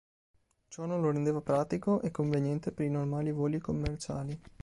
[0.67, 4.41] Ciò non lo rendeva pratico e conveniente per i normali voli commerciali.